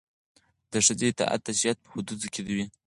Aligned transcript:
د 0.71 0.73
ښځې 0.85 1.05
اطاعت 1.11 1.41
د 1.43 1.47
شریعت 1.59 1.77
په 1.81 1.87
حدودو 1.93 2.27
کې 2.33 2.41
وي. 2.55 2.65